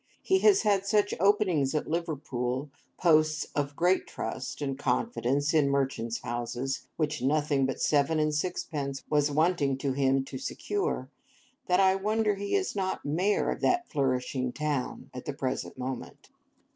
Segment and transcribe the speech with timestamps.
[0.23, 6.87] He has had such openings at Liverpool—posts of great trust and confidence in merchants' houses,
[6.97, 12.55] which nothing but seven and sixpence was wanting to him to secure—that I wonder he
[12.55, 16.31] is not Mayor of that flourishing town at the present moment.